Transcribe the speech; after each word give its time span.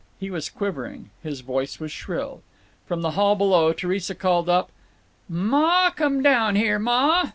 He 0.19 0.31
was 0.31 0.49
quivering. 0.49 1.11
His 1.21 1.41
voice 1.41 1.79
was 1.79 1.91
shrill. 1.91 2.41
From 2.87 3.03
the 3.03 3.11
hall 3.11 3.35
below 3.35 3.71
Theresa 3.71 4.15
called 4.15 4.49
up, 4.49 4.71
"Ma, 5.29 5.91
come 5.91 6.23
down 6.23 6.55
here. 6.55 6.79
_Ma! 6.79 7.29